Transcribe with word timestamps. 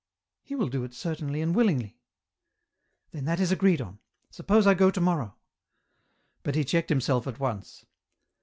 "He 0.41 0.55
will 0.55 0.69
do 0.69 0.83
it 0.83 0.95
certainly 0.95 1.41
and 1.41 1.53
willingly." 1.53 1.99
Then 3.11 3.25
that 3.25 3.39
is 3.39 3.51
agreed 3.51 3.81
on; 3.81 3.99
suppose 4.31 4.65
I 4.65 4.73
go 4.73 4.89
to 4.89 4.99
morrow?" 4.99 5.35
But 6.43 6.55
he 6.55 6.63
checked 6.63 6.89
himself 6.89 7.27
at 7.27 7.39
once. 7.39 7.85